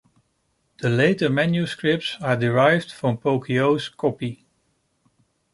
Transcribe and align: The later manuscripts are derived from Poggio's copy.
The 0.79 0.89
later 0.89 1.29
manuscripts 1.29 2.17
are 2.21 2.35
derived 2.35 2.91
from 2.91 3.19
Poggio's 3.19 3.87
copy. 3.89 4.47